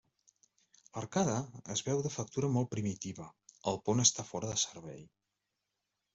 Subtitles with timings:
[0.95, 1.35] L'arcada
[1.75, 3.29] es veu de factura molt primitiva,
[3.73, 5.07] el pont està fora de servei.